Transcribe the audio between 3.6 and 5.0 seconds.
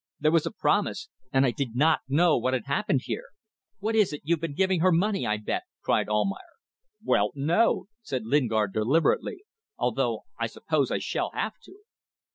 "What is it. You've been giving her